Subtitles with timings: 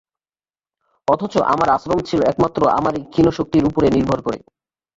[1.07, 4.39] অথচ আমার আশ্রম ছিল একমাত্র আমারি ক্ষীণ শক্তির উপরে নির্ভর করে।